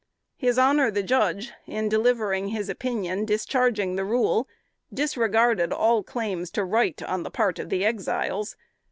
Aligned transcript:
His 0.35 0.57
honor 0.57 0.89
the 0.89 1.03
Judge, 1.03 1.51
in 1.67 1.87
delivering 1.87 2.47
his 2.47 2.69
opinion 2.69 3.23
discharging 3.23 3.95
the 3.97 4.03
rule, 4.03 4.47
disregarded 4.91 5.71
all 5.71 6.01
claims 6.01 6.49
to 6.53 6.63
right 6.65 6.99
on 7.03 7.21
the 7.21 7.29
part 7.29 7.59
of 7.59 7.69
the 7.69 7.85
Exiles. 7.85 8.55